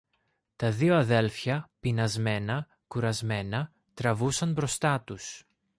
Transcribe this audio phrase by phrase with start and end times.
[0.55, 5.43] Τα δυο αδέλφια, πεινασμένα, κουρασμένα, τραβούσαν μπροστά τους.